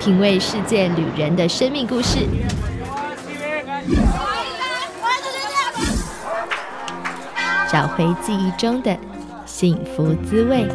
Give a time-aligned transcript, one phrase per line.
[0.00, 2.20] 品味世界旅人的生命故事，
[7.70, 8.98] 找回记忆中的
[9.44, 10.66] 幸福滋味。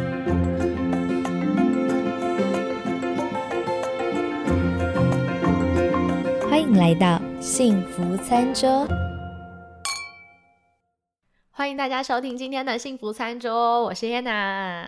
[6.48, 8.86] 欢迎来到幸福餐桌。
[11.50, 14.84] 欢迎大家收听今天的幸福餐桌，我是 Anna。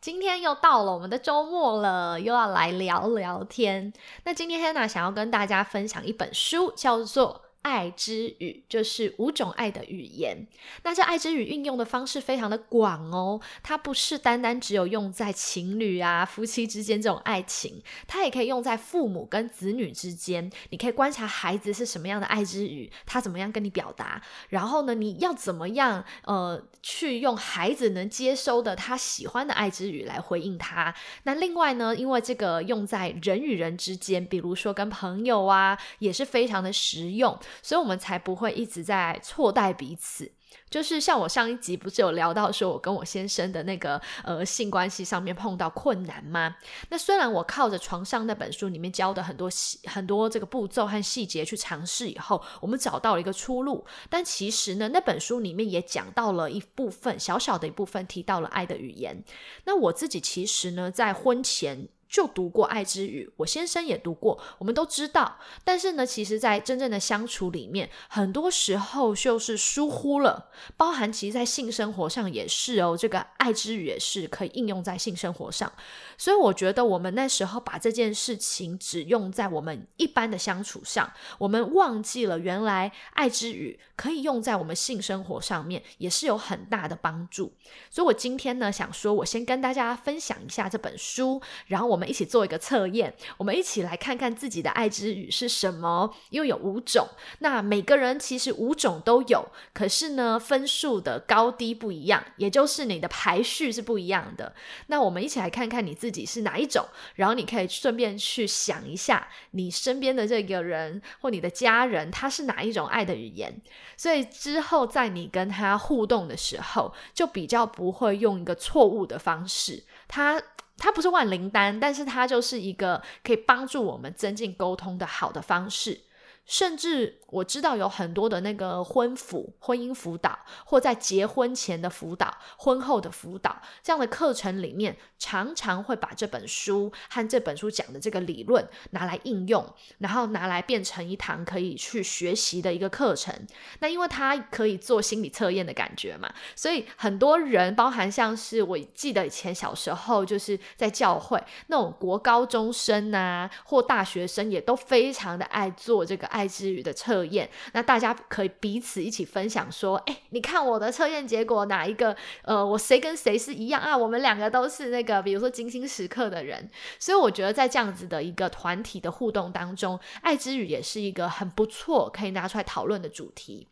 [0.00, 3.92] 今天又到了我们的周末了，又要来聊聊天。
[4.24, 7.47] 那今天 Hannah 想要跟大家分享一本书，叫做。
[7.62, 10.46] 爱之语就是五种爱的语言。
[10.84, 20.50] 那这爱之语运用的方式非常的广哦，它不是单单只有用在情侣啊、夫妻之间这种爱情，它也可以用在父母跟子女之间。
[20.70, 30.94] 你可以观察孩子是什么样的爱之语，他怎么样跟你表达，然后呢，你要怎么样呃去用孩子能接收的他喜欢的爱之语来回应他。
[31.24, 37.38] 那另外呢，因为这个用在人与人之间，比如说跟朋友啊，也是非常的实用。
[37.62, 40.32] 所以我们才不会一直在错待彼此。
[40.70, 46.56] 就是像我上一集不是有聊到说，我跟我先生的那个呃性关系上面碰到困难吗？
[46.88, 53.86] 那虽然我靠着床上那本书里面教的很多细很多这个步骤和细节去尝试以后，我们找到了一个出路。
[54.08, 59.22] 但其实呢，那本书里面也讲到了一部分小小的一部分，提到了爱的语言。
[59.64, 61.88] 那我自己其实呢，在婚前。
[62.08, 65.38] 就读过《爱之语》，我先生也读过，我们都知道。
[65.62, 70.48] 但是呢，其实，在真正的相处里面，很多时候就是疏忽了。
[70.78, 75.70] 包含其实，在性生活上也是哦，这个《爱之语》也是可以应用在性生活上。
[76.16, 87.52] 所以，我觉得我们那时候把这件事情只用在我们一般的相处上，我们忘记了原来《爱之语》可以用在我们性生活上面，也是有很大的帮助。
[87.90, 91.97] 所以我今天呢，想说，我先跟大家分享一下这本书，然后我。
[91.98, 96.14] 我们一起做一个测验，我们一起来看看自己的爱之语是什么。
[96.30, 97.08] 因为有五种，
[97.40, 104.54] 那每个人其实五种都有，可是呢，分数的高低不一样，也就是你的排序是不一样的。
[104.86, 106.86] 那我们一起来看看你自己是哪一种，
[107.16, 113.60] 然后你可以顺便去想一下，你身边的这个人或你的家人，他是哪一种爱的语言。
[113.96, 119.82] 所以之后在你跟他互动的时候，就比较不会用一个错误的方式。
[120.06, 120.40] 他。
[120.78, 126.00] 它不是万灵丹，但是它就是一个可以帮助我们增进沟通的好的方式，
[126.48, 127.20] 甚至。
[127.30, 139.62] 我知道有很多的那个婚辅、婚姻辅导，或在结婚前的辅导、婚后的辅导这样的课程里面，常常会把这本书和这本书讲的这个理论拿来应用，
[139.98, 143.46] 然后拿来变成一堂可以去学习的一个课程。
[143.80, 157.18] 那因为它可以做心理测验的感觉嘛，所以很多人，包含像是我记得以前小时候就是在教会那种国高中生啊，或大学生，也都非常的爱做这个爱之语的测。
[157.28, 162.16] 验，那大家可以彼此一起分享说，哎，你看我的测验结果哪一个？
[162.42, 163.96] 呃，我谁跟谁是一样啊？
[163.96, 166.70] 我们两个都是那个，比如说金星时刻的人。
[166.98, 173.68] 所以我觉得在这样子的一个团体的互动当中，爱之语也是一个很不错可以拿出来讨论的主题。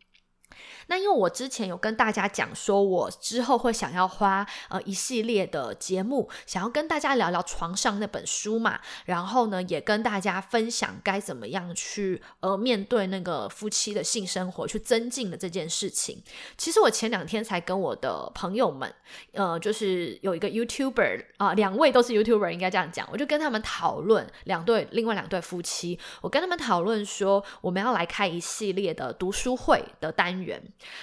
[0.87, 16.21] 那因为我之前有跟大家讲说，我之后会想要花呃一系列的节目，想要跟大家聊聊床上那本书嘛，然后呢也跟大家分享该怎么样去呃面对那个夫妻的性生活，去增进的这件事情。
[16.57, 18.93] 其实我前两天才跟我的朋友们，
[19.33, 30.61] 呃，就是有一个 YouTuber 啊，两位都是 YouTuber，应该这样讲，我就跟他们讨论两对另外两对夫妻，我跟他们讨论说，我们要来开一系列的读书会的单元。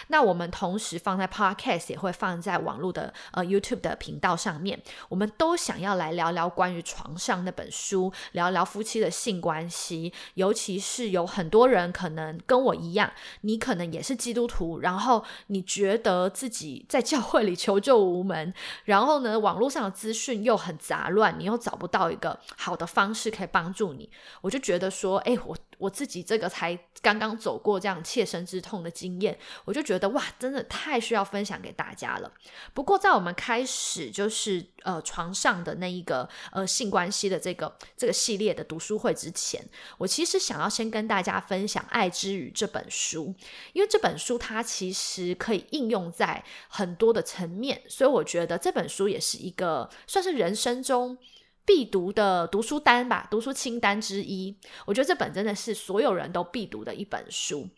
[0.09, 4.81] 那我们同时放在 Podcast，也会放在网络的呃 YouTube 的频道上面。
[5.09, 10.13] 我们都想要来聊聊关于床上那本书，聊聊夫妻的性关系。
[10.35, 18.55] 尤其是有很多人可能跟我一样，你可能也是基督徒，然后你觉得自己在教会里求救无门，
[18.85, 24.09] 然后呢，网络上的资讯又很杂乱，你又找不到一个好的方式可以帮助你。
[24.41, 25.57] 我就觉得说，哎，我。
[25.85, 32.33] 我自己这个才刚刚走过这样切身之痛的经验，我就觉得哇，真的太需要分享给大家了。
[32.73, 39.63] 不过在我们开始就是呃床上的那一个呃性关系的这个这个系列的读书会之前，
[39.99, 43.35] 我其实想要先跟大家分享《爱之语》这本书，
[43.75, 51.19] 因为这本书它其实可以应用在很多的层面，所以我觉得这本书也是一个算是人生中。
[51.67, 54.57] 必读的读书单吧，读书清单之一。
[54.87, 57.69] 我觉得这本真的是所有人都必读的一本书。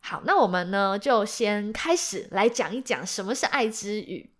[0.00, 4.30] 好，那我们呢就先开始来讲一讲什么是爱之语。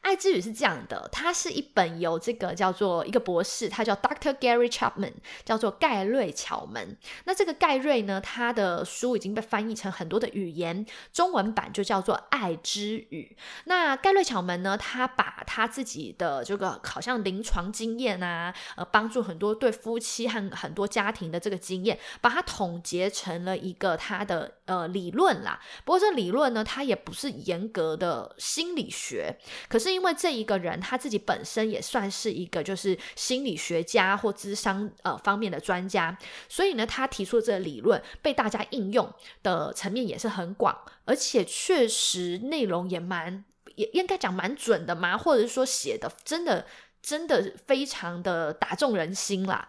[0.00, 5.12] 爱之语是这样的，它是一本由这个叫做一个博士，他叫 Doctor Gary Chapman，
[5.44, 6.96] 叫做盖瑞巧门。
[7.24, 13.36] 那这个盖瑞呢，他的书已经被翻译成很多的语言，中文版就叫做爱之语。
[13.66, 25.60] 那盖瑞巧门呢，他把他自己的这个好像临床经验啊，呃，帮助很多对夫妻和很多家庭的这个经验，把它统结成了一个他的呃理论啦。
[25.84, 29.36] 不过这理论呢，它也不是严格的心理学，
[29.68, 29.89] 可是。
[29.92, 36.16] 因为这一个人他自己本身也算是一个就是心理学家或智商呃方面的专家，
[36.48, 43.44] 所以呢，他提出的这个理论被大家应用的层面也是很广，而且确实内容也蛮
[43.74, 46.66] 也应该讲蛮准的嘛，或者是说写的真的
[47.02, 49.68] 真的非常的打中人心啦。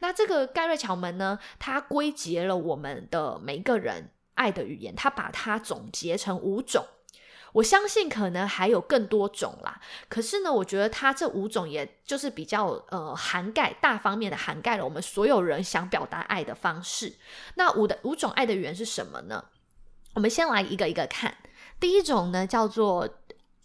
[0.00, 6.86] 那这个盖瑞巧门呢，它归结了我们的每一个人爱的语言，他把它总结成五种。
[7.52, 17.14] 我相信可能还有更多种啦，可是呢，我觉得它这五种也就是比较呃涵盖大方面的涵盖了我们所有人想表达爱的方式。
[17.54, 19.46] 那五的五种爱的语言是什么呢？
[20.14, 21.36] 我们先来一个一个看。
[21.80, 23.08] 第一种呢叫做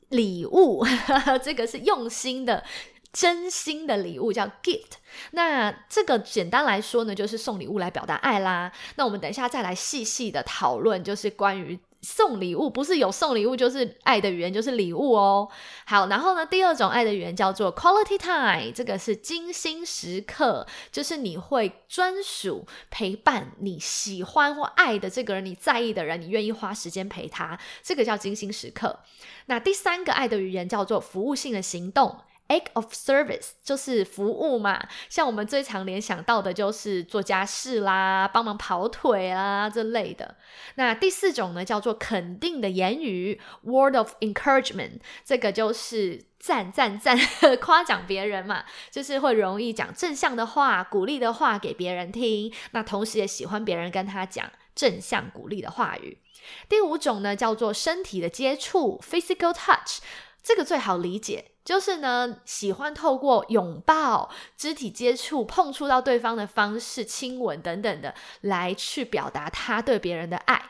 [0.09, 0.85] 礼物，
[1.43, 2.63] 这个是用心的、
[3.11, 4.93] 真心的礼物，叫 gift。
[5.31, 8.71] 那这个简单来说呢，就是送礼物来表达爱啦。
[8.95, 11.79] 那我们等一下再来细细的讨论，就是关于。
[12.03, 15.49] 送礼物不是有送礼物就是爱的语言，就是礼物哦。
[15.85, 28.99] 好，然后呢，第二种爱的语言叫做 quality time，这个是精心时刻，就是你会专属陪伴你喜欢或爱的这个人，你在意的人，你愿意花时间陪他，这个叫精心时刻。
[29.45, 32.19] 那第三个爱的语言叫做服务性的行动。
[32.53, 40.35] Act of service 就是服务嘛，像我们最常联想到的就是做家事啦、帮忙跑腿啊这类的。
[40.75, 47.17] 那第四种呢，叫做肯定的言语，word of encouragement，这个就是赞赞赞，
[47.59, 52.53] 夸奖别人嘛，就是会容易讲正向的话、鼓励的话给别人听。
[52.71, 56.19] 那同时也喜欢别人跟他讲正向鼓励的话语。
[56.67, 59.99] 第五种呢，叫做身体的接触，physical touch，
[60.43, 61.51] 这个最好理解。
[61.63, 70.61] 就是呢，喜欢透过拥抱、肢体接触、碰触到对方的方式、亲吻等等的，来去表达他对别人的爱。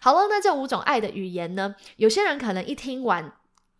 [0.00, 3.32] 好了，那这五种爱的语言呢，有些人可能一听完。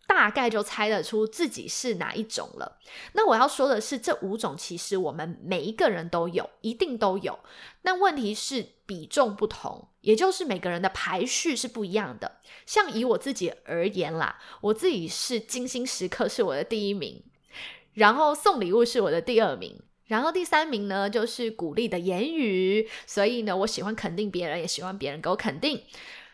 [0.05, 2.77] 大概就猜得出自己是哪一种了。
[3.13, 7.39] 那我要说的是，这五种其实我们每一个人都有，一定都有。
[7.83, 12.39] 那问题是比重不同，也就是每个人的排序是不一样的。
[12.65, 17.23] 像以我自己而言啦，我自己是精心时刻是我的第一名，
[17.93, 22.87] 然后送礼物是我的第二名，然后第三名呢就是鼓励的言语。
[23.07, 25.81] 所以呢，我喜欢肯定别人，也喜欢别人给我肯定。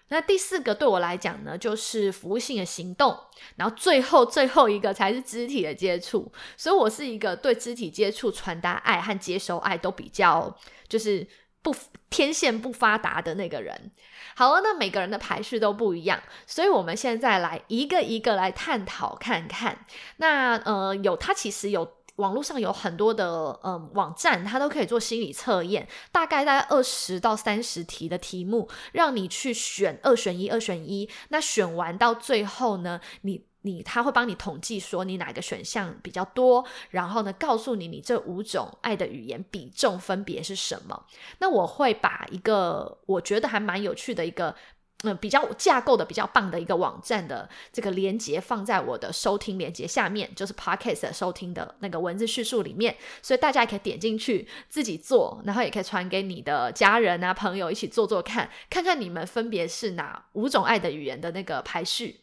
[0.09, 3.17] 那第四个对我来讲呢，就是服务性的行动，
[3.55, 6.31] 然后最后最后一个才是肢体的接触。
[6.57, 10.57] 所以我是一个对肢体接触、传达爱和接收爱都比较
[10.87, 11.27] 就是
[11.61, 11.75] 不
[12.09, 13.91] 天线不发达的那个人。
[14.35, 19.85] 好了，那每个人的排序都不一样，所以我们现在来一个一个来探讨看看。
[20.17, 21.98] 那呃，有他其实有。
[22.19, 31.09] 网络上有很多的嗯网站，它都可以做心理测验，大概在二十到三十题的题目，让你去选二选一，二选一。
[31.29, 41.05] 那选完到最后呢，你你他会帮你统计说你哪个选项比较多，然后呢告诉你你这五种爱的语言比重分别是什么。
[41.39, 44.53] 那我会把一个我觉得还蛮有趣的一个。
[45.03, 62.19] 嗯，比较架构的比较棒的一个网站的这个连接放在我的收听连接下面，就是 podcast 收听的那个文字叙述里面，所以大家也可以点进去自己做，然后也可以传给你的家人啊朋友一起做做看，看看你们分别是哪五种爱的语言的那个排序。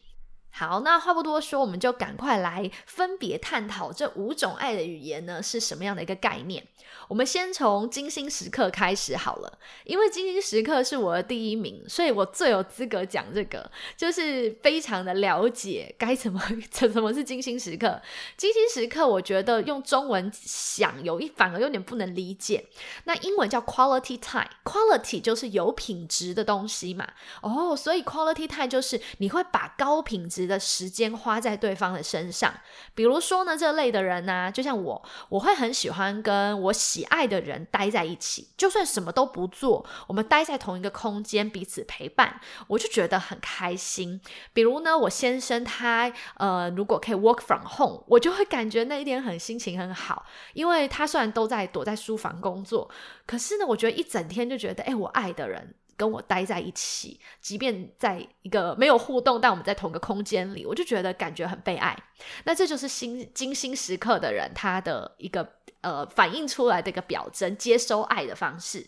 [0.51, 6.65] 好，那话不多说，我们就赶快来分别探讨这五种爱的语言呢是什么样的一个概念。
[7.07, 18.01] 我们先从金星时刻开始好了，因为金星时刻是我的第一名，所以我最有资格讲这个，就是非常的了解该怎么 怎什么是金星时刻。
[18.35, 22.65] 金星时刻，我觉得用中文想有一反而有点不能理解。
[23.05, 27.07] 那英文叫 quality time，quality 就是有品质的东西嘛。
[27.41, 32.53] 哦，所以 quality time 就是你会把高品质的时间花在对方的身上。
[32.93, 37.07] 比如说呢，这类的人呢，就像我，我会很喜欢跟我喜。
[37.07, 44.19] 爱的人待在一起，就算什么都不做，我们待在同一个空间，彼此陪伴，我就觉得很开心。
[44.51, 52.89] 比如呢，我先生他呃，如果可以 work from home，我就会感觉那一天很心情很好，因为他虽然都在躲在书房工作，
[53.25, 55.75] 可是呢，我觉得一整天就觉得，哎，我爱的人。
[55.97, 61.97] 跟我待在一起，即便在一个没有互动，但我们在同个空间里，我就觉得感觉很被爱。
[62.45, 68.87] 那这就是心精心时刻的人他的一个呃反映出来的一个表征，接收爱的方式。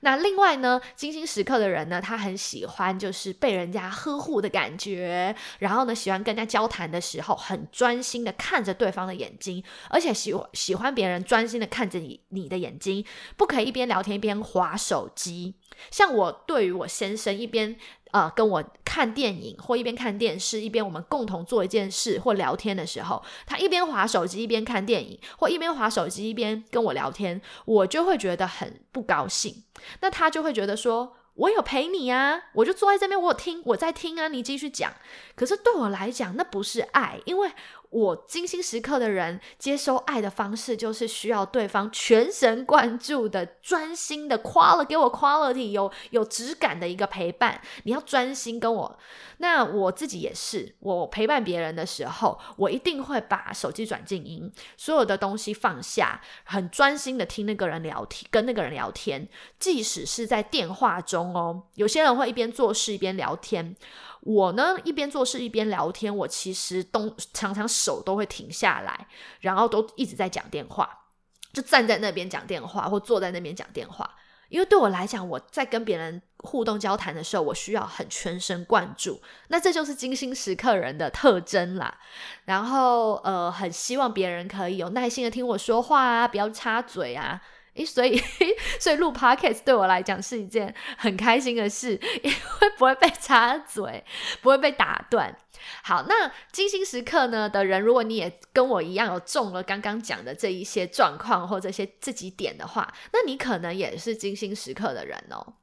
[0.00, 13.04] 那另外呢，金星时刻的人呢，他很喜欢就是被人家呵护的感觉，然后呢，喜欢跟人家交谈的时候，很专心的看着对方的眼睛，而且喜喜欢别人专心的看着你你的眼睛，
[13.36, 15.54] 不可以一边聊天一边划手机。
[15.90, 17.76] 像我对于我先生一边。
[18.12, 29.62] 呃，跟我看电影或一边看电视，一边我们共同做一件事或聊天的时候，他一边划手机一边看电影，或一边划手机一边跟我聊天，我就会觉得很不高兴。
[30.00, 34.92] 那他就会觉得说，我有陪你啊，我就坐在这边，我有听，我在听啊，你继续讲。
[35.34, 37.50] 可是对我来讲，那不是爱，因为。
[37.90, 47.60] 我精心时刻的人接收爱的方式，就是需要对方全神贯注的、专心的夸了给我 quality 有有质感的一个陪伴。
[47.84, 48.98] 你要专心跟我，
[49.38, 59.28] 那我自己也是，我陪伴别人的时候，我一定会把手机转静音，所有的东西放下，很专心的听那个人聊天，跟那个人聊天，
[59.58, 61.64] 即使是在电话中哦。
[61.74, 63.74] 有些人会一边做事一边聊天。
[64.22, 69.06] 我呢，一边做事一边聊天，我其实都常常手都会停下来，
[69.40, 70.88] 然后都一直在讲电话，
[71.52, 74.16] 就站在那边讲电话，或坐在那边讲电话。
[74.50, 81.96] 因为对我来讲，我在跟别人互动交谈的时候，我需要很全神贯注，那这就是精心时刻人的特征啦。
[82.46, 87.40] 然后，呃，很希望别人可以有耐心的听我说话啊，不要插嘴啊。
[87.74, 88.22] 诶，所以
[88.78, 94.04] 所以录 podcast 对我来讲是一件很开心的事，因为不会被插嘴，
[94.42, 95.36] 不会被打断。
[95.84, 105.54] 好，那金星时刻呢的人，如果你也跟我一样有中了刚刚讲的这一些状况或这些这几点的话，那你可能也是金星时刻的人哦。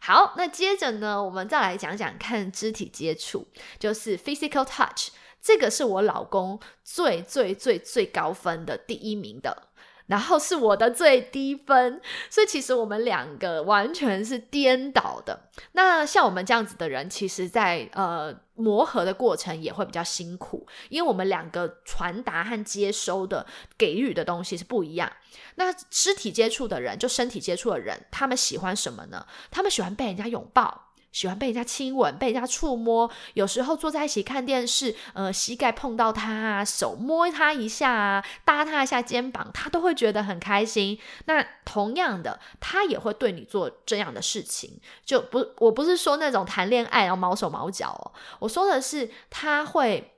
[0.00, 3.46] 好，那接着呢，我们再来讲讲看肢体接触，
[3.78, 5.08] 就是 physical touch，
[5.40, 9.68] 这个是我老公最最最最高分的第一名的。
[10.06, 15.48] 然后是我的最低分，所以其实我们两个完全是颠倒的。
[15.72, 23.46] 那像我们这样子的人，其实，在呃磨合的过程也会比较辛苦，因为我们两个传达和接收的
[23.78, 25.10] 给予的东西是不一样。
[25.54, 29.26] 那肢体接触的人，就身体接触的人，他们喜欢什么呢？
[29.50, 30.92] 他们喜欢被人家拥抱。
[31.14, 40.98] 喜欢被人家亲吻，被人家触摸，有时候坐在一起看电视，呃，膝盖碰到他啊，手摸他一下啊，搭他一下肩膀，他都会觉得很开心。
[41.26, 50.10] 那同样的，他也会对你做这样的事情，就不，我不是说那种谈恋爱然后毛手毛脚哦，我说的是他会。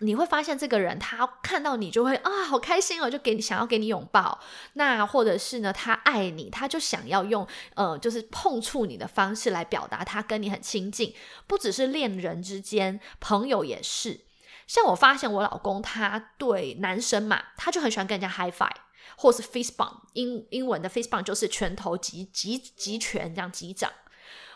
[0.00, 4.38] 你会发现这个人，他看到你就会啊，好开心哦，就给你想要给你拥抱。
[4.74, 11.14] 那或者是呢，他爱你，他就想要用呃，就是碰触你的方式来表达他跟你很亲近。
[11.46, 14.20] 不只是恋人之间，朋友也是。
[14.66, 18.76] 像我发现我老公，他对男生嘛，他就很喜欢跟人家 high five，
[19.16, 23.90] 或是 face bump，英英文的 face bump 就是拳头击击击拳这样击掌。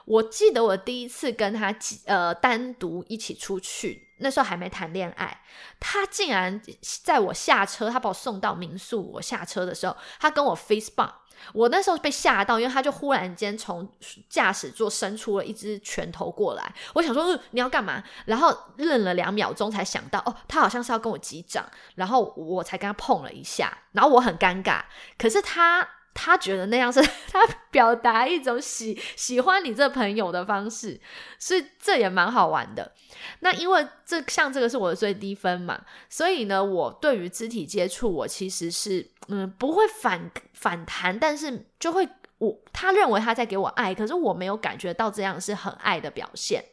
[0.05, 1.75] 我记得我第一次跟他
[2.07, 5.43] 呃单独一起出去，那时候还没谈恋爱，
[5.79, 6.61] 他竟然
[7.05, 11.13] 在我下车，他把我送到民宿，我下车的时候，他跟我 face bump，
[11.53, 13.87] 我那时候被吓到，因为他就忽然间从
[14.29, 18.03] 驾驶座伸出了一只拳头过来，我想说你要干嘛？
[18.27, 21.65] 然后愣了两秒钟才想到，哦，他好像是要跟我击掌，
[21.97, 24.83] 然后我才跟他碰了一下，然后我很尴尬，
[25.19, 25.89] 可是他。
[26.15, 27.01] 他觉得那样是
[27.31, 27.41] 他
[27.71, 31.01] 表达一种喜喜欢你这朋友的方式，
[31.39, 32.93] 所以这也蛮好玩的。
[33.41, 46.65] 那因为这像这个是我的最低分嘛，所以呢，我对于肢体接触，我其实是嗯不会反反弹，但是就会我他认为他在给我爱，可是我没有感觉到这样是很爱的表现。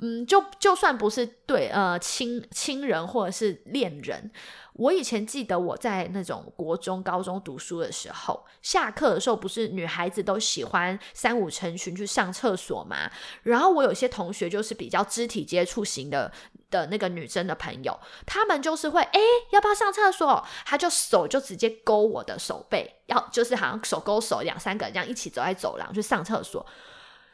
[0.00, 4.30] 嗯，就就算不是对呃亲亲人或者是恋人。
[4.74, 13.10] 我以前记得我在那种国中、高中读书的时候，下课的时候不是女孩子都喜欢三五成群去上厕所嘛？
[13.42, 16.30] 然后我有些同学就是比较肢体接触型的
[16.70, 20.46] 的那个女生的朋友，他们就是会哎要不要上厕所？
[20.64, 26.64] 他就手就直接勾我的手背，要就是好像手勾手，两三个这样一起走在走廊去上厕所。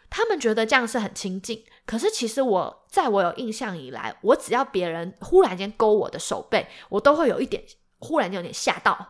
[0.09, 7.62] 他们觉得这样是很亲近，可是其实我在我有印象以来，我只要别人忽然间勾我的手背，我都会有一点
[7.98, 9.06] 忽然间有点吓到，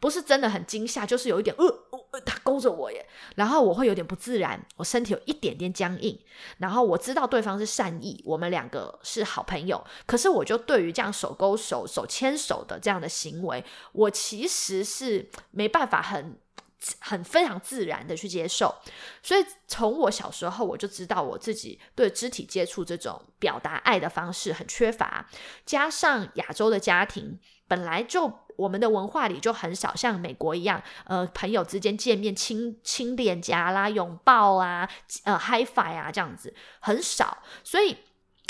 [0.00, 1.64] 不是真的很惊吓，就是有一点呃
[2.10, 3.06] 呃，他勾着我耶，
[3.36, 6.18] 然后我会有点不自然，我身体有一点点僵硬，
[6.58, 16.38] 然后我知道对方是善意，我们两个是好朋友，可是我就对于这样手勾手、手牵手的这样的行为，我其实是没办法很。
[17.00, 18.74] 很非常自然的去接受。
[19.22, 25.28] 所以从我小时候我就知道我自己对肢体接触这种表达爱的方式很缺乏，
[25.64, 28.32] 加上亚洲的家庭本来就。
[28.56, 34.88] 我们的文化里就很少像美国一样，呃，朋友之间见面亲亲脸颊啦、拥抱啊、
[35.24, 37.98] 呃，high five 啊这样子很少，所以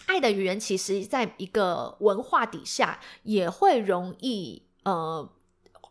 [0.06, 5.28] 爱的语言其实在一个文化底下也会容易呃。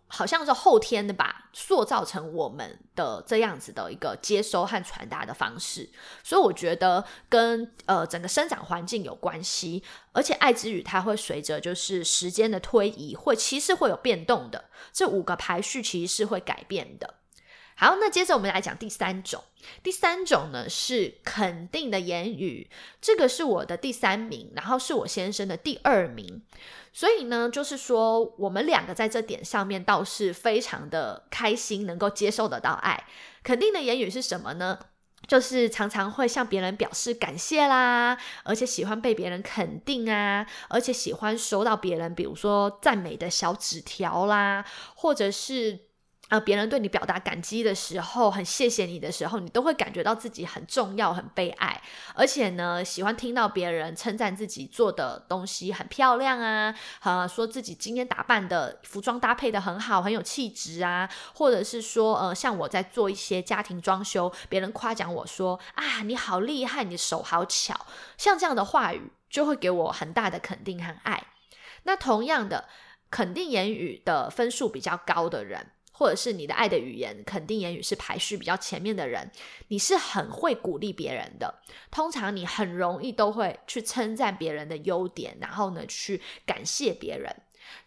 [0.08, 5.90] 好像是后天的吧，塑造成我们的这样子的一个接收和传达的方式，
[6.24, 9.84] 所以我觉得跟呃整个生长环境有关系，
[10.14, 17.16] 而且爱之语它会随着就是时间的推移，会其实会有变动的，这五个排序其实是会改变的。
[17.78, 19.44] 好，那接着我们来讲第三种。
[19.84, 22.70] 第三种呢是肯定的言语，
[23.02, 26.42] 这个是我的第三名，然后是我先生的第二名。
[26.94, 33.06] 所以呢，就是说我们两个在这点上面倒是非常的开心，能够接受得到爱。
[33.44, 34.80] 肯定的言语是什么呢？
[35.28, 44.66] 就是常常会向别人表示感谢啦，而且喜欢被别人肯定啊，而且喜欢收到别人，比如说赞美的小纸条啦，
[44.96, 45.88] 或者是。
[46.40, 51.82] 别人对你表达感激的时候，很谢谢你的时候，你都会感觉到自己很重要、很被爱，
[52.14, 67.86] 而且呢，喜欢听到别人称赞自己做的东西很漂亮啊，呃，说自己今天打扮的服装搭配的很好，很有气质啊，或者是说，呃，像我在做一些家庭装修，别人夸奖我说啊，你好厉害，你手好巧，
[68.18, 71.24] 像这样的话语就会给我很大的肯定和爱。
[71.84, 72.66] 那同样的，
[73.12, 75.72] 肯定言语的分数比较高的人。
[75.98, 79.32] 或者是你的爱的语言，肯定言语是排序比较前面的人，
[79.70, 81.62] 你是很会鼓励别人的。
[81.90, 87.34] 通常你很容易都会去称赞别人的优点，然后呢去感谢别人。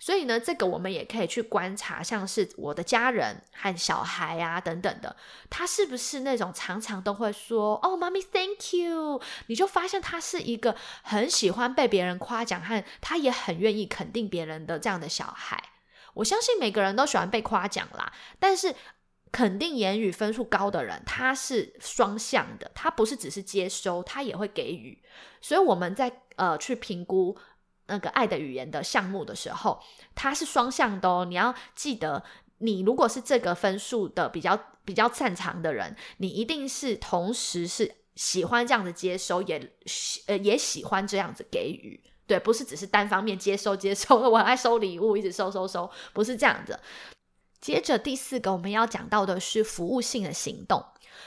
[0.00, 5.14] 所以呢，这个我们也可以去观察，像是我的家人和小孩啊等等的，
[5.48, 15.62] 他是不是那种常常都会说“哦，妈咪，Thank you”，你就发现他是一个很喜欢被别人夸奖，和他也很愿意肯定别人的这样的小孩。
[16.18, 18.74] 我相信每个人都喜欢被夸奖啦，但是
[19.30, 25.00] 肯定言语分数高的人，他是双向的，他不是只是接收，他也会给予。
[25.40, 27.36] 所以我们在呃去评估
[27.86, 29.80] 那个爱的语言的项目的时候，
[30.16, 31.24] 它是双向的哦。
[31.24, 32.24] 你要记得，
[32.58, 42.02] 你如果是这个分数的比较比较擅长的人，你一定是同时是喜欢这样子接收，也喜呃也喜欢这样子给予。
[42.28, 46.78] 对，不是只是单方面接收接收，我很爱收礼物，一直收收收，不是这样的。
[47.60, 50.84] 接着第四个我们要讲到的是服务性的行动。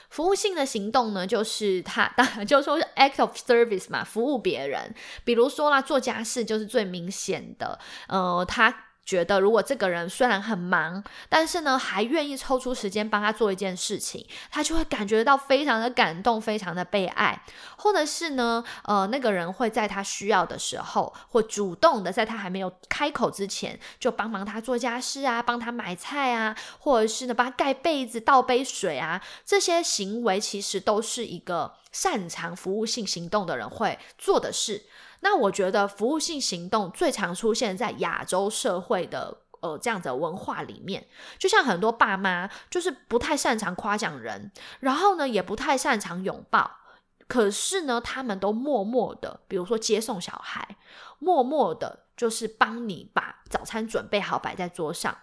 [0.10, 4.94] 服务性的行动呢，就是他 当然就说 act of service 嘛，服务别人。
[5.26, 8.86] 比如说啦，做家事就是最明显的，呃，他。
[9.04, 17.42] 觉得如果这个人虽然很忙，但是呢还愿意抽出时间帮他做一件事情，他就会感觉到非常的感动，非常的被爱。
[17.78, 34.84] 或者是呢，呃，那个人会在他需要的时候，或主动的在他还没有开口之前，就帮忙他做家事啊，帮他买菜啊，或者是呢帮他盖被子、倒杯水啊，这些行为其实都是一个擅长服务性行动的人会做的事。
[35.22, 41.08] 那我觉得服务性行动最常出现在亚洲社会的呃这样的文化里面，
[41.38, 46.72] 就像很多爸妈就是不太擅长夸奖人，然后呢也不太擅长拥抱，
[47.28, 50.78] 可是呢他们都默默的，比如说接送小孩，
[51.20, 55.16] 默默的就是帮你把早餐准备好摆在桌上，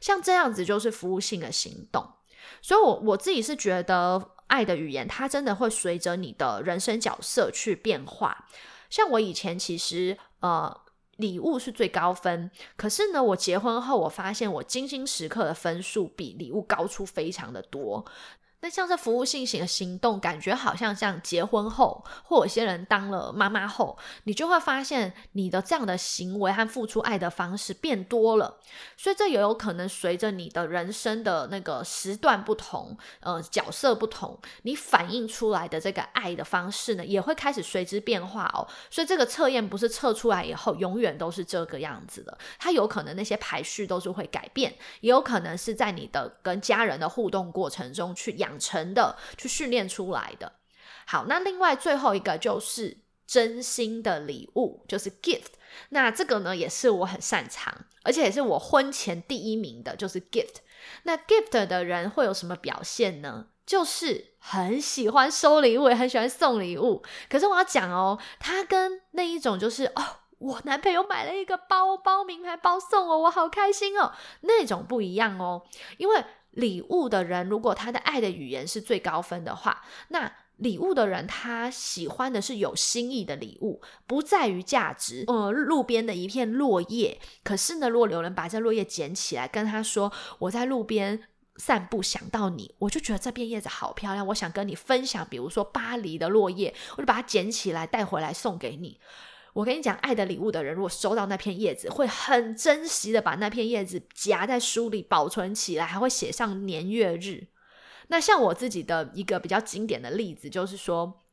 [0.00, 2.14] 像这样子就是服务性的行动。
[2.60, 8.48] 所以，我我自己是觉得爱的语言它真的会随着你的人生角色去变化。
[8.94, 10.72] 像我以前其实呃
[11.16, 18.04] 礼物是最高分，可是呢我结婚后我发现我精心时刻的分数比礼物高出非常的多。
[18.64, 28.56] 那像是服务性型的行动，感觉好像像结婚后，或有些人当了妈妈后，你就会发现你的这样的行为和付出爱的方式变多了。
[28.96, 38.66] 所以这也有可能随着你的人生的那个时段不同，呃，角色不同，你反映出来的这个爱的方式呢，也会开始随之变化哦。
[38.88, 48.53] 所以这个测验不是测出来以后永远都是这个样子的，它有可能那些排序都是会改变，也有可能是在你的跟家人的互动过程中去养。
[48.58, 50.52] 成的去训练出来的。
[51.06, 55.52] 好，那另外最后一个就是真心的礼物，就是 gift。
[55.90, 60.56] 那这个呢，也是我很擅长，而且也是我婚前第一名的，就是 gift。
[61.02, 63.48] 那 gift 的人会有什么表现呢？
[63.66, 67.02] 就是很喜欢收礼物，也很喜欢送礼物。
[67.28, 70.02] 可是我要讲哦，他跟那一种就是哦，
[70.38, 75.66] 我男朋友买了一个包包，名牌包送我，我好开心哦，那种不一样哦，
[75.98, 76.24] 因为。
[76.54, 85.24] 礼物的人，如果他的爱的语言是最高分的话，那礼物的人他喜欢的是有心意的礼物，不在于价值。
[85.26, 91.24] 呃，路边的一片落叶，可是呢，如果有人把这落叶捡起来，跟他说：“我在路边
[91.56, 99.00] 散步，想到你，我就觉得这片叶子好漂亮，我想跟你分享。”比如说巴黎的落叶，我就把它捡起来带回来送给你。
[99.54, 107.46] 我跟你讲，爱的礼物的人，如果收到那片叶子，会很珍惜的把那片叶子夹在书里保存起来，还会写上年月日。
[108.08, 111.23] 那像我自己的一个比较经典的例子，就是说。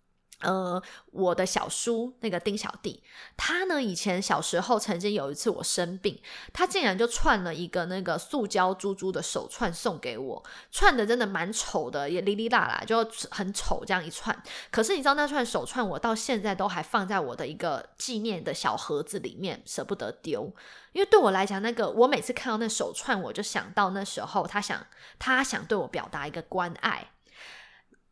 [0.41, 3.01] 呃，我的小叔那个丁小弟，
[3.37, 6.19] 他呢以前小时候曾经有一次我生病，
[6.51, 14.35] 他竟然就串了一个那个塑胶珠珠的手串送给我，串的真的蛮丑的，也哩哩啦啦，就很丑这样一串。
[14.71, 20.53] 可是你知道那串手串，我到现在都还放在我的一个纪念的小盒子里面，舍不得丢。
[20.93, 24.85] 因为对我来讲，那个我每次看到那手串，我就想到那时候他想
[25.17, 27.11] 他想对我表达一个关爱。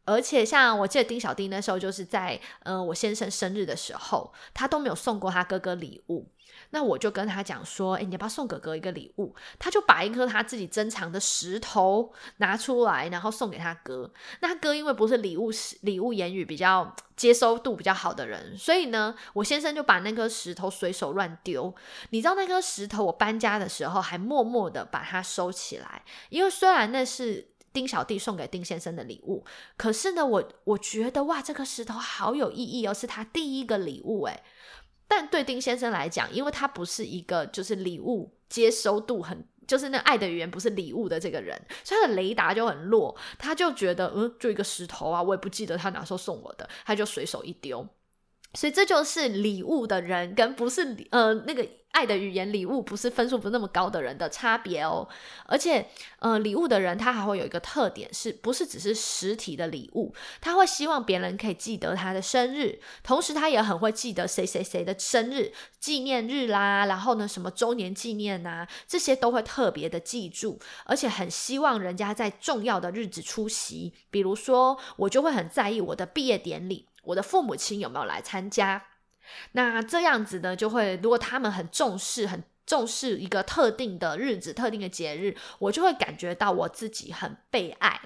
[0.05, 6.27] 而且像我记得丁小丁那时候，就是在呃我先生生日的时候，他都没有送过他哥哥礼物。
[6.71, 9.33] 那我就跟他讲说，哎，你要不要送哥哥一个礼物？
[9.57, 14.12] 他就把一颗他自己珍藏的石头拿出来，然后送给他哥。
[14.41, 21.73] 那他哥因为不是礼物礼物言语比较接收度比较好的人，所以呢，我先生就把那颗石头随手乱丢。
[22.09, 27.47] 你知道那颗石头，我搬家的时候还默默的把它收起来，因为虽然那是。
[27.71, 29.43] 丁小弟送给丁先生的礼物，
[29.77, 34.43] 可是呢，我我觉得哇，这个石头好有意义哦，是他第一个礼物诶。
[35.08, 47.88] 但对丁先生来讲，因为他不是一个就是礼物接收度很，就是那爱的语言不是礼物的这个人，所以他的雷达就很弱，他就觉得嗯，就一个石头啊，我也不记得他哪时候送我的，他就随手一丢。
[48.53, 55.07] 所以这就是礼物的人跟不是呃那个爱的语言礼物不是分数不是那么高的人的差别哦。
[55.45, 55.88] 而且
[56.19, 60.13] 呃礼物的人他还会有一个特点，是不是只是实体的礼物？
[60.41, 73.93] 他会希望别人可以记得他的生日，同时他也很会记得谁谁谁的生日纪念日啦，然后呢什么周年纪念呐，这些都会特别的记住，而且很希望人家在重要的日子出席。
[74.09, 76.88] 比如说我就会很在意我的毕业典礼。
[77.03, 78.85] 我的父母亲有没有来参加？
[79.51, 88.01] 那这样子呢，就会如果他们很重视、很重视一个特定的日子、特定的节日，我就会感觉到我自己很被爱。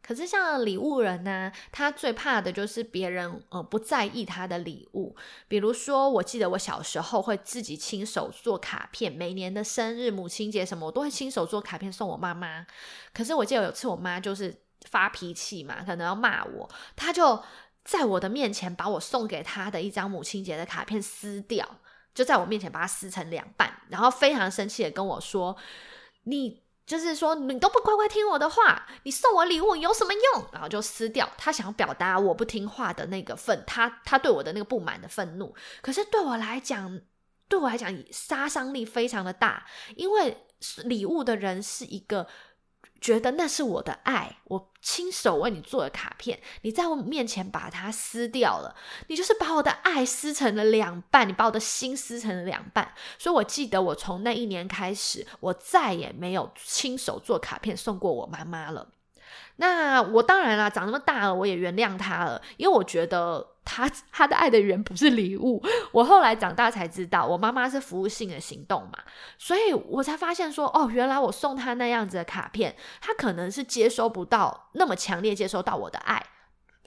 [0.00, 5.16] 可是像礼物人呢，他最怕的就是别人呃不在意他的礼物。
[5.48, 12.64] 比如说，我记得我小时候会自己亲手做卡片，每年的生日、母亲节什么，我都会亲手做卡片送我妈妈。
[13.12, 17.42] 可是我记得有次我妈就是发脾气嘛，可能要骂我，她就。
[17.88, 21.66] 在我的面前，把我送给他的一张母亲节的卡片撕掉，
[22.12, 25.56] 就在我面前把它撕成两半，然后非常生气的跟我说
[26.24, 31.26] ：“你就是说你都不乖乖听我的话，你送我礼物有什么用？”然后就撕掉。
[31.38, 35.54] 他想要表达我不听话的那个愤，他他对我的那个不满的愤怒。
[35.80, 37.00] 可是对我来讲，
[37.48, 40.44] 对我来讲杀伤力非常的大，因为
[40.84, 42.28] 礼物的人是一个。
[43.00, 48.74] 觉得那是我的爱，我亲手为你做的卡片，你在我面前把它撕掉了，
[49.06, 52.92] 你就是把我的爱撕成了两半，你把我的心撕成了两半。
[53.18, 58.88] 所以我记得，我从那一年开始，我再也没有亲手做卡片送过我妈妈了。
[59.56, 63.54] 那我当然啦，长那么大了，我也原谅他了，因为我觉得。
[63.68, 68.98] 他 他的爱的源不是礼物，我后来长大才知道，我妈妈是服务性的行动嘛，
[69.36, 76.24] 所以我才发现说，哦，原来我送他那样子的卡片，他可能是接收不到那么强烈接收到我的爱。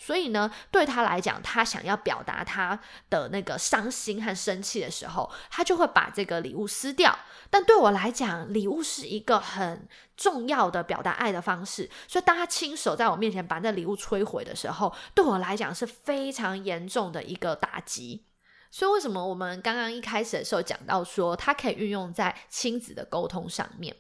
[0.04, 7.16] 所以呢，对他来讲，他想要表达他的那个伤心和生气的时候，他就会把这个礼物撕掉。
[7.52, 9.88] 但对我来讲，礼物是一个很
[10.18, 11.88] 重要的表达爱的方式。
[12.08, 18.26] 所以，当他亲手在我面前把那礼物摧毁的时候，对我来讲是非常严重的一个打击。
[18.72, 23.96] 所以，为什么我们刚刚一开始的时候讲到说，它可以运用在亲子的沟通上面？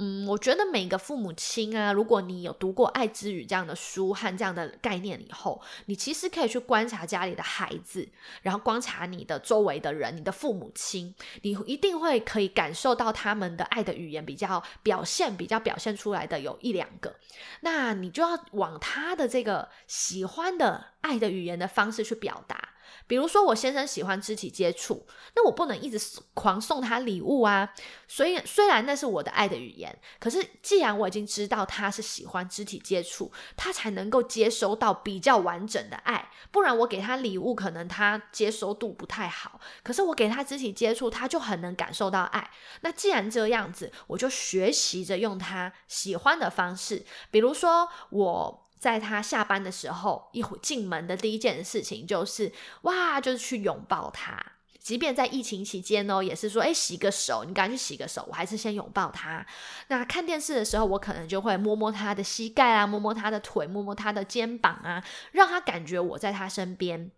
[0.00, 8.08] 嗯，我觉得每个父母亲啊，如果你有读过《爱之语》这样的书和这样的概念以后，你其实可以去观察家里的孩子，
[8.42, 17.16] 然后观察你的周围的人，你的父母亲，你一定会可以感受到他们的爱的语言比较表现比较表现出来的有一两个，
[17.62, 22.68] 那你就要往他的这个喜欢的爱的语言的方式去表达。
[23.08, 25.98] 比如说，我先生喜欢肢体接触，那我不能一直
[26.34, 27.74] 狂送他礼物啊。
[28.06, 36.30] 所以，虽然那是我的爱的语言，可是既然我已经知道他是喜欢肢体接触，他才能够接收到比较完整的爱。
[36.50, 39.58] 不然，我给他礼物，可能他接收度不太好。
[39.82, 42.50] 可是我给他肢体接触，他就很能感受到爱。
[42.82, 48.67] 那既然这样子，我就学习着用他喜欢的方式，比如说我。
[48.78, 54.40] 在他下班的时候，一进门的第一件事情就是哇，就是去拥抱他。
[54.78, 59.44] 即便在疫情期间哦，也是说，哎，洗个手，你赶紧去洗个手，我还是先拥抱他。
[59.88, 67.10] 那看电视的时候，我可能就会摸摸他的膝盖啊，摸摸他的腿，摸摸他的肩膀啊，让他感觉我在他身边。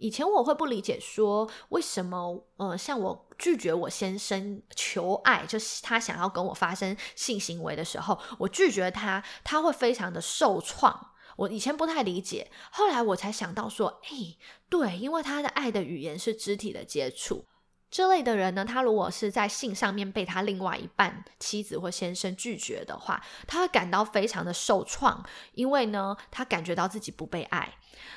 [0.00, 11.12] 以前我会不理解，说为什么，呃，像我拒绝我先生求爱，就是他想要跟我发生性行为的时候，我拒绝他，他会非常的受创。
[11.36, 14.36] 我以前不太理解，后来我才想到说，哎，
[14.68, 17.46] 对，因为他的爱的语言是肢体的接触。
[17.90, 25.24] 这类的人呢，他如果是在性上面被他另外一半妻子或先生拒绝的话，他会感到非常的受创，
[25.54, 27.74] 因为呢，他感觉到自己不被爱。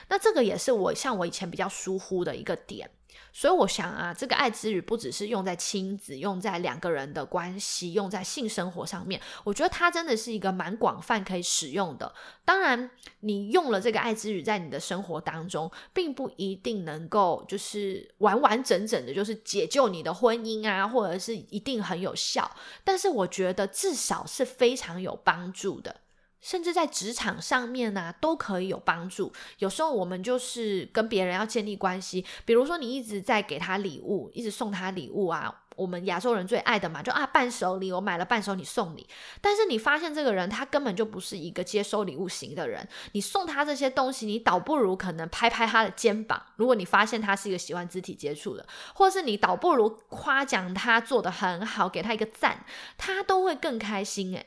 [0.09, 2.89] 那这个也是我像我以前比较疏忽的一个点。
[3.33, 9.19] 所以我想啊，这个爱之语不只是用在亲子，用在两个人的关系，用在性生活上面。
[9.43, 12.13] 我觉得它真的是一个蛮广泛可以使用的。
[12.45, 12.91] 当然，
[13.21, 22.49] 你用了这个爱之语在你的生活当中，并不一定能够就是完完整整的，就是解救你的婚姻啊，或者是一定很有效。
[22.83, 26.01] 但是我觉得至少是非常有帮助的。
[26.43, 29.31] 甚至在职场上面呢，都可以有帮助。
[29.59, 35.61] 有时候我们就是跟别人要建立关系，比如说你一直在给他礼物，一直送他礼物啊。
[35.75, 39.07] 我们亚洲人最爱的嘛，就啊伴手礼，我买了伴手礼送你。
[39.41, 46.39] 但是你发现这个人他根本就不是一个接收礼物型的人，你送他这些东西，你倒不如可能拍拍他的肩膀。
[46.57, 52.63] 如果你发现他是一个喜欢肢体接触的，或是你倒不如夸奖他做的很好，给他一个赞，
[52.99, 54.45] 他都会更开心诶。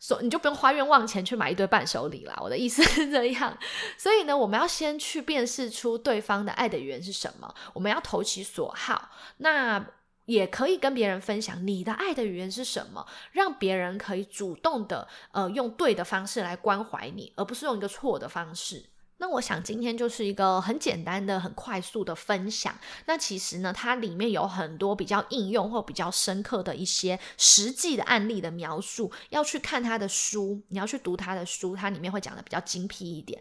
[0.00, 2.36] 所你就不用花冤枉钱去买一堆伴手礼啦。
[2.40, 3.56] 我的意思是这样，
[3.96, 9.10] 所以呢，我们要先去辨识出对方的爱的语言是什么，我们要投其所好。
[9.36, 9.86] 那
[10.24, 18.89] 也可以跟别人分享你的爱的语言是什么，让别人可以主动的呃用对的方式来关怀你，而不是用一个错的方式。
[19.20, 22.74] 那我想今天就是一个很简单的、很快速的分享。
[23.04, 29.12] 那其实呢，它里面有很多比较应用或比较深刻的一些实际的案例的描述。
[29.28, 33.40] 要去看他的书，你要去读他的书，它里面会讲的比较精辟一点。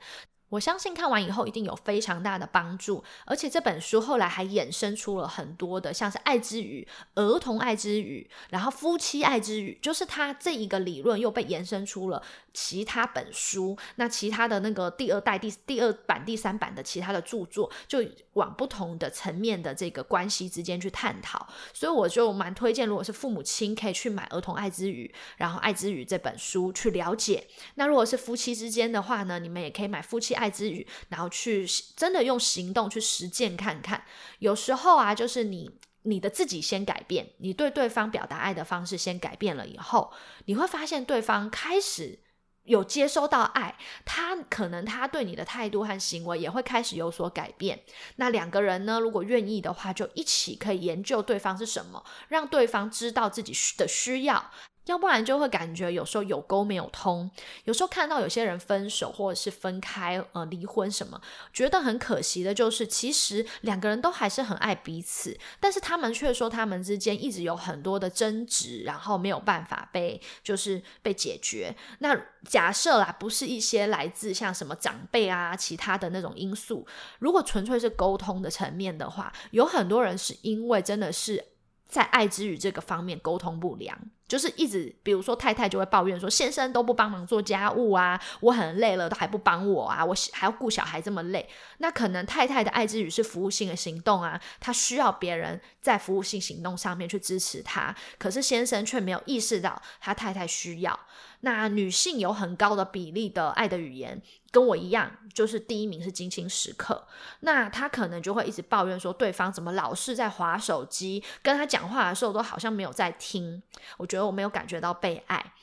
[0.50, 27.46] 我相信看完以后一定有非常大的帮助，而且这本书后来还衍生出了很多的，像是爱之语、儿童爱之语，然后夫妻爱之语，就是它这一个理论又被延伸出了其他本书，那其他的那个第二代、第第二版、第三版的其他的著作，就往不同的层面的这个关系之间去探讨，所以我就蛮推荐，如果是父母亲可以去买儿童爱之语，然后爱之语这本书去了解。
[27.76, 30.39] 那如果是夫妻之间的话呢，你们也可以买夫妻。
[30.40, 34.04] 爱之语，然后去真的用行动去实践看看。
[34.40, 35.70] 有时候啊，就是你
[36.04, 40.12] 你的自己先改变，你对对方表达爱的方式先改变了以后，
[40.46, 42.20] 你会发现对方开始
[42.64, 43.76] 有接收到爱，
[44.06, 47.84] 他可能他对你的态度和行为也会开始有所改变。
[48.16, 54.52] 那两个人呢，如果愿意的话，就一起可以研究对方是什么，让对方知道自己需的需要。
[54.90, 57.30] 要不然就会感觉有时候有沟没有通，
[57.66, 61.22] 有时候看到有些人分手或者是分开，呃，离婚什么，
[61.54, 71.76] 觉得很可惜的，就是其实两个人都还是很爱彼此，但是他们却说他们之间一直有很多的争执，然后没有办法被就是被解决。
[72.00, 76.88] 那假设啦，不是一些来自像什么长辈啊，其他的那种因素，
[77.20, 81.46] 如果纯粹是沟通的层面的话，有很多人是因为真的是
[81.90, 84.00] 在爱之语这个方面沟通不良。
[84.28, 91.50] 就是一直，比如说太太就会抱怨说，先生都不帮忙做家务啊，我很累了都还不帮我啊，我还要顾小孩这么累。
[91.80, 101.00] 那可能太太的爱之语是服务性的行动啊，她需要别人在服务性行动上面去支持她，可是先生却没有意识到他太太需要。
[101.40, 107.08] 那女性有很高的比例的爱的语言，跟我一样，就是第一名是金星时刻。
[107.42, 113.62] 那他可能就会一直抱怨说，对方怎么老是在划手机，跟他讲话的时候都好像没有在听。
[113.98, 115.54] 我觉得我没有感觉到被爱。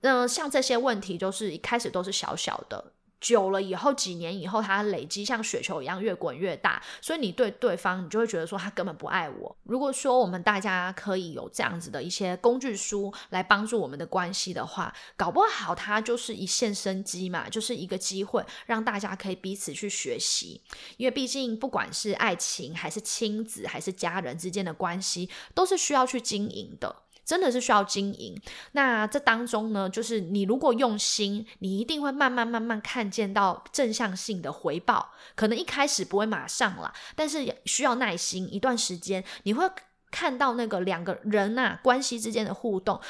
[0.00, 2.92] 那像这些问题，就是一开始都是小小的。
[3.22, 9.56] 久了以后，几年以后，它累积像雪球一样越滚越大，所以你对对方，你就会觉得说他根本不爱我。
[9.62, 20.60] 如果说我们大家可以有这样子的一些工具书来帮助我们的关系的话，搞不好它就是一线生机嘛，就是一个机会，让大家可以彼此去学习。
[20.96, 26.96] 因为毕竟不管是爱情还是亲子还是家人之间的关系，都是需要去经营的。
[27.24, 28.40] 真的是需要经营。
[28.72, 35.10] 那这当中呢，就是你如果用心，你一定会慢慢慢慢看见到正向性的回报。
[35.34, 39.68] 可能一开始不会马上啦，但是需要耐心一段时间，你会
[40.10, 43.00] 看到那个两个人呐关系之间的互动。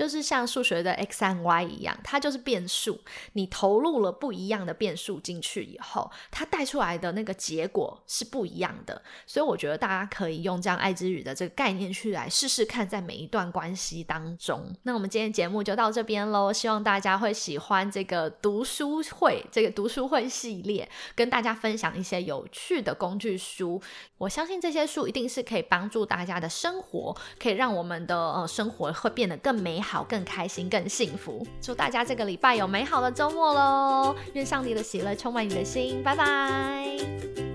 [0.00, 2.98] 就是像数学的 x 和 y 一样，它就是变数。
[3.34, 9.02] 你投入了不一样的变数进去以后，它带出来的那个结果是不一样的。
[9.26, 14.74] 所以我觉得大家可以用这样爱之语的这个概念去来试试看，在每一段关系当中。
[14.84, 23.82] 那我们今天节目就到这边喽，希望大家会喜欢这个读书会这个读书会系列，跟大家分享一些有趣的工具书。
[24.16, 31.44] 我相信这些书一定是可以帮助大家的生活，可以让我们的呃生活会变得更美好好、更开心、更幸福。
[31.60, 34.14] 祝大家这个礼拜有美好的周末喽！
[34.34, 37.49] 愿上帝的喜乐充满你的心，拜拜。